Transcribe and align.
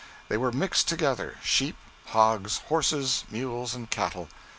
They 0.29 0.37
were 0.37 0.51
mixed 0.51 0.87
together, 0.87 1.37
sheep, 1.43 1.75
hogs, 2.07 2.57
horses, 2.69 3.23
mules, 3.29 3.75
and 3.75 3.87
cattle. 3.87 4.29